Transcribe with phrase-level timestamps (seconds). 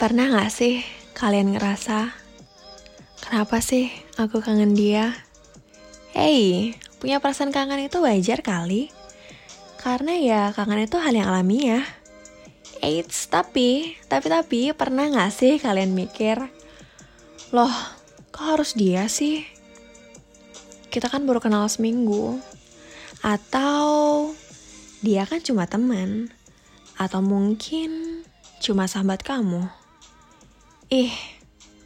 [0.00, 0.80] Pernah gak sih
[1.12, 2.08] kalian ngerasa,
[3.20, 5.12] kenapa sih aku kangen dia?
[6.16, 8.88] Hey, punya perasaan kangen itu wajar kali.
[9.76, 11.84] Karena ya kangen itu hal yang alamiah.
[12.80, 16.48] Eits, tapi, tapi, tapi, pernah gak sih kalian mikir,
[17.52, 17.76] loh,
[18.32, 19.44] kok harus dia sih?
[20.88, 22.40] Kita kan baru kenal seminggu.
[23.20, 24.32] Atau
[25.04, 26.32] dia kan cuma teman.
[26.96, 28.24] Atau mungkin
[28.64, 29.79] cuma sahabat kamu.
[30.90, 31.14] Ih,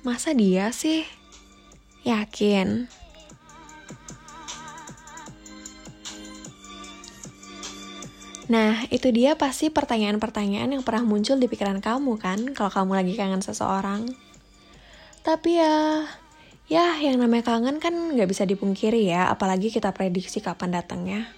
[0.00, 1.04] masa dia sih?
[2.08, 2.88] Yakin?
[8.48, 13.12] Nah, itu dia pasti pertanyaan-pertanyaan yang pernah muncul di pikiran kamu kan, kalau kamu lagi
[13.12, 14.08] kangen seseorang.
[15.20, 16.08] Tapi ya,
[16.72, 21.28] ya yang namanya kangen kan nggak bisa dipungkiri ya, apalagi kita prediksi kapan datangnya.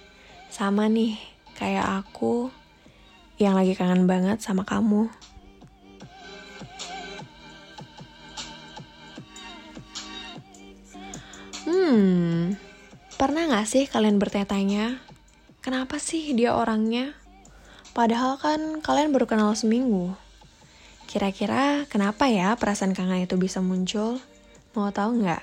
[0.47, 1.19] Sama nih,
[1.59, 2.47] kayak aku
[3.43, 5.11] yang lagi kangen banget sama kamu.
[11.87, 12.59] Hmm,
[13.15, 14.99] pernah gak sih kalian bertanya-tanya,
[15.63, 17.15] kenapa sih dia orangnya?
[17.95, 20.11] Padahal kan kalian baru kenal seminggu.
[21.07, 24.19] Kira-kira kenapa ya perasaan kangen itu bisa muncul?
[24.75, 25.39] Mau tahu nggak?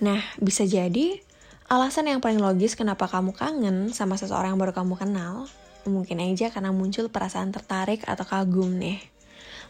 [0.00, 1.20] Nah, bisa jadi
[1.68, 5.44] alasan yang paling logis kenapa kamu kangen sama seseorang yang baru kamu kenal,
[5.84, 8.96] mungkin aja karena muncul perasaan tertarik atau kagum nih.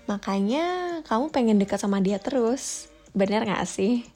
[0.06, 2.86] Makanya kamu pengen dekat sama dia terus.
[3.10, 4.06] Bener gak sih?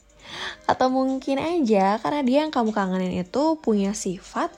[0.69, 4.51] Atau mungkin aja karena dia yang kamu kangenin itu punya sifat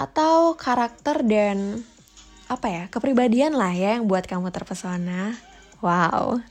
[0.00, 1.84] atau karakter dan
[2.50, 5.38] apa ya kepribadian lah ya yang buat kamu terpesona.
[5.80, 6.42] Wow.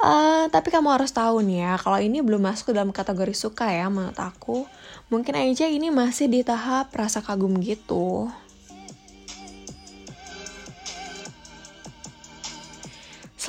[0.00, 3.92] Uh, tapi kamu harus tahu nih ya, kalau ini belum masuk dalam kategori suka ya
[3.92, 4.64] menurut aku.
[5.12, 8.32] Mungkin aja ini masih di tahap rasa kagum gitu.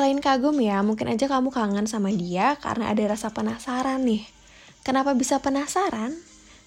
[0.01, 4.25] Selain kagum ya, mungkin aja kamu kangen sama dia karena ada rasa penasaran nih.
[4.81, 6.17] Kenapa bisa penasaran?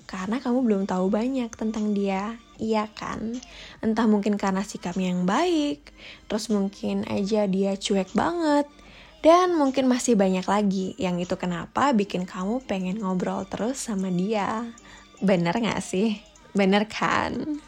[0.07, 3.35] Karena kamu belum tahu banyak tentang dia, iya kan?
[3.83, 5.83] Entah mungkin karena sikapnya yang baik,
[6.31, 8.71] terus mungkin aja dia cuek banget,
[9.19, 14.63] dan mungkin masih banyak lagi yang itu kenapa bikin kamu pengen ngobrol terus sama dia.
[15.19, 16.23] Bener gak sih?
[16.55, 17.59] Bener kan?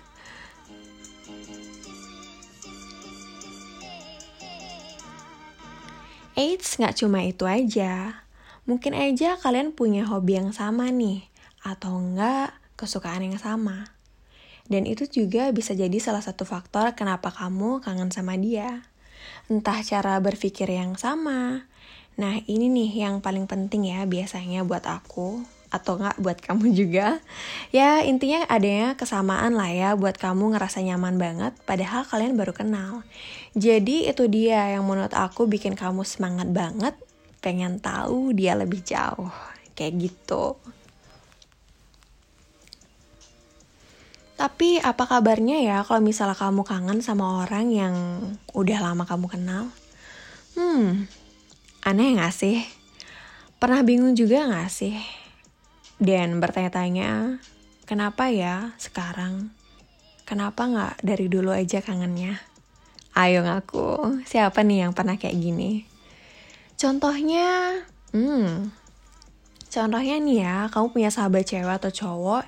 [6.37, 8.21] Eits, gak cuma itu aja.
[8.69, 11.25] Mungkin aja kalian punya hobi yang sama nih,
[11.65, 13.97] atau enggak kesukaan yang sama.
[14.69, 18.85] Dan itu juga bisa jadi salah satu faktor kenapa kamu kangen sama dia.
[19.49, 21.65] Entah cara berpikir yang sama.
[22.21, 27.21] Nah, ini nih yang paling penting ya biasanya buat aku atau enggak buat kamu juga.
[27.71, 33.07] Ya, intinya adanya kesamaan lah ya buat kamu ngerasa nyaman banget padahal kalian baru kenal.
[33.57, 36.95] Jadi itu dia yang menurut aku bikin kamu semangat banget
[37.41, 39.31] pengen tahu dia lebih jauh
[39.77, 40.59] kayak gitu
[44.37, 47.95] Tapi apa kabarnya ya kalau misalnya kamu kangen sama orang yang
[48.53, 49.73] udah lama kamu kenal?
[50.53, 51.09] Hmm,
[51.81, 52.61] aneh gak sih?
[53.57, 54.93] Pernah bingung juga gak sih?
[55.97, 57.41] Dan bertanya-tanya,
[57.89, 59.49] kenapa ya sekarang?
[60.29, 62.37] Kenapa gak dari dulu aja kangennya?
[63.17, 65.89] Ayo ngaku, siapa nih yang pernah kayak gini?
[66.77, 67.81] Contohnya,
[68.13, 68.69] hmm,
[69.73, 72.45] contohnya nih ya, kamu punya sahabat cewek atau cowok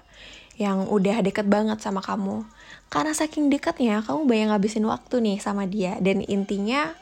[0.61, 2.45] yang udah deket banget sama kamu.
[2.93, 5.97] Karena saking deketnya, kamu banyak ngabisin waktu nih sama dia.
[6.05, 6.93] Dan intinya,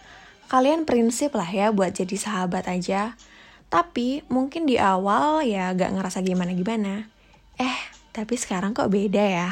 [0.46, 3.18] kalian prinsip lah ya buat jadi sahabat aja.
[3.66, 7.06] Tapi mungkin di awal ya gak ngerasa gimana-gimana.
[7.58, 7.78] Eh,
[8.14, 9.50] tapi sekarang kok beda ya?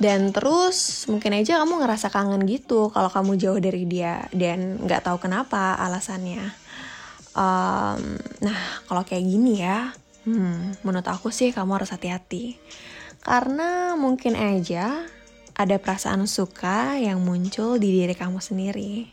[0.00, 5.04] dan terus mungkin aja kamu ngerasa kangen gitu kalau kamu jauh dari dia dan nggak
[5.04, 6.40] tahu kenapa alasannya
[7.36, 8.00] um,
[8.40, 8.58] nah
[8.88, 9.92] kalau kayak gini ya
[10.24, 12.56] hmm, menurut aku sih kamu harus hati-hati
[13.20, 15.04] karena mungkin aja
[15.52, 19.04] ada perasaan suka yang muncul di diri kamu sendiri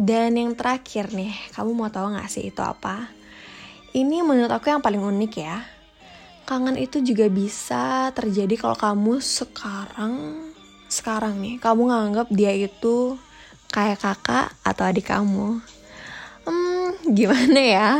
[0.00, 3.12] Dan yang terakhir nih, kamu mau tahu gak sih itu apa?
[3.92, 5.60] Ini menurut aku yang paling unik ya.
[6.48, 10.40] Kangen itu juga bisa terjadi kalau kamu sekarang,
[10.88, 13.20] sekarang nih, kamu nganggap dia itu
[13.68, 15.60] kayak kakak atau adik kamu.
[16.48, 17.90] Hmm, gimana ya?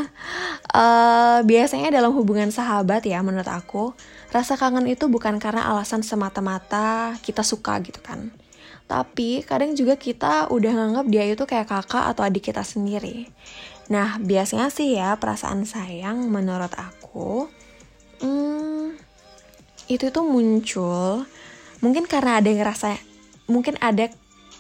[0.73, 3.93] Uh, biasanya dalam hubungan sahabat ya menurut aku,
[4.32, 8.32] rasa kangen itu bukan karena alasan semata-mata kita suka gitu kan
[8.90, 13.31] tapi kadang juga kita udah nganggap dia itu kayak kakak atau adik kita sendiri.
[13.87, 17.46] Nah, biasanya sih ya perasaan sayang menurut aku
[18.22, 18.94] hmm,
[19.90, 21.26] itu tuh muncul
[21.81, 23.00] mungkin karena ada yang ngerasa
[23.50, 24.12] mungkin ada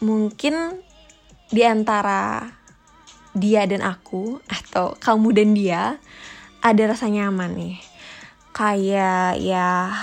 [0.02, 0.82] mungkin
[1.52, 2.50] di antara
[3.36, 5.82] dia dan aku atau kamu dan dia
[6.60, 7.76] ada rasa nyaman nih
[8.50, 9.94] kayak ya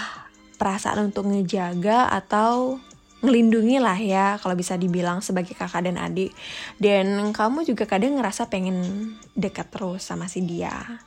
[0.58, 2.82] perasaan untuk ngejaga atau
[3.26, 6.34] ngelindungi lah ya kalau bisa dibilang sebagai kakak dan adik
[6.78, 11.02] dan kamu juga kadang ngerasa pengen dekat terus sama si dia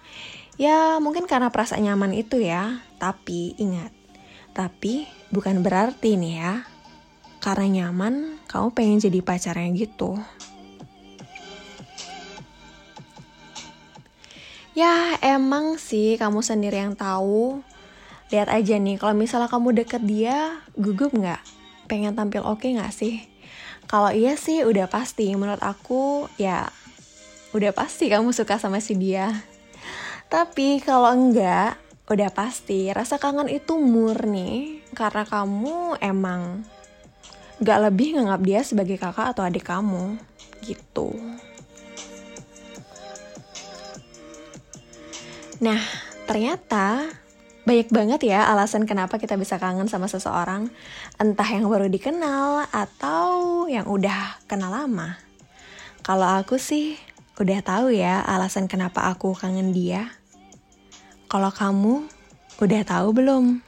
[0.59, 4.01] ya mungkin karena perasaan nyaman itu ya tapi ingat
[4.51, 6.55] tapi bukan berarti nih ya,
[7.39, 10.19] karena nyaman kamu pengen jadi pacarnya gitu.
[14.75, 17.63] Ya emang sih kamu sendiri yang tahu.
[18.31, 21.43] Lihat aja nih, kalau misalnya kamu deket dia, gugup nggak?
[21.91, 23.19] Pengen tampil oke okay nggak sih?
[23.91, 26.71] Kalau iya sih udah pasti, menurut aku ya
[27.51, 29.35] udah pasti kamu suka sama si dia.
[30.31, 31.75] Tapi kalau enggak,
[32.07, 36.63] udah pasti rasa kangen itu murni karena kamu emang
[37.63, 40.19] gak lebih nganggap dia sebagai kakak atau adik kamu
[40.63, 41.15] gitu.
[45.61, 45.83] Nah,
[46.25, 47.05] ternyata
[47.71, 50.75] banyak banget ya alasan kenapa kita bisa kangen sama seseorang,
[51.23, 55.15] entah yang baru dikenal atau yang udah kenal lama.
[56.03, 56.99] Kalau aku sih
[57.39, 60.11] udah tahu ya alasan kenapa aku kangen dia.
[61.31, 62.11] Kalau kamu
[62.59, 63.63] udah tahu belum?